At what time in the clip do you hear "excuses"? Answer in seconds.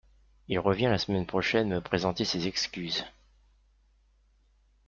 2.47-3.05